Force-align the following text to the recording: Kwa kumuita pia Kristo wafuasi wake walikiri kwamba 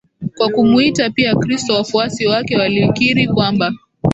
Kwa 0.37 0.49
kumuita 0.49 1.09
pia 1.09 1.35
Kristo 1.35 1.73
wafuasi 1.73 2.25
wake 2.27 2.57
walikiri 2.57 3.27
kwamba 3.27 3.71